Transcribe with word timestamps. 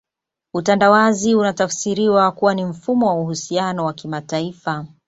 Utandawazi 0.53 1.35
unatafsiriwa 1.35 2.31
kuwa 2.31 2.55
ni 2.55 2.65
mfumo 2.65 3.07
wa 3.07 3.13
uhusiano 3.15 3.85
wa 3.85 3.93
kimataifa 3.93 4.85